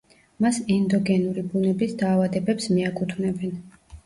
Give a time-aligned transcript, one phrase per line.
[0.43, 3.55] მას ენდოგენური ბუნების დაავადებებს მიაკუთვნებენ.